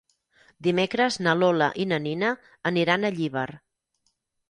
[0.67, 2.35] Dimecres na Lola i na Nina
[2.73, 3.49] aniran a Llíber.